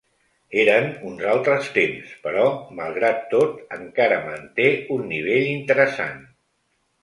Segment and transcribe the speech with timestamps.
[0.59, 2.45] Eren uns altres temps, però,
[2.79, 6.19] malgrat tot, encara manté un nivell interessant.